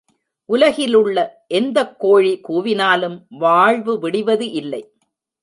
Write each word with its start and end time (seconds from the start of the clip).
உலகிலுள்ள 0.45 1.45
எந்தக் 1.47 1.99
கோழி 1.99 2.41
கூவினாலும் 2.49 3.25
வாழ்வு 3.29 3.99
விடிவது 3.99 4.51
இல்லை. 4.51 4.93